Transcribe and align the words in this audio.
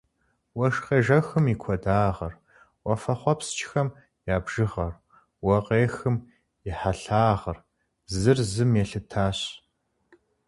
Уэшх 0.57 0.79
къежэхым 0.85 1.45
и 1.53 1.55
куэдагъыр, 1.61 2.33
уафэхъуэпскӏхэм 2.85 3.89
я 4.35 4.37
бжыгъэр, 4.43 4.93
уэ 5.45 5.57
къехым 5.65 6.15
и 6.67 6.69
хьэлъагъыр 6.79 7.57
зыр 8.19 8.39
зым 8.51 8.71
елъытащ. 8.83 9.39